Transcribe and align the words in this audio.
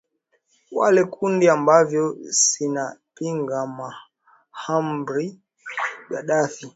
wale 0.71 1.03
kundi 1.13 1.45
ambavyo 1.55 2.17
sinapinga 2.29 3.59
muhamar 3.65 5.25
gadaffi 6.09 6.65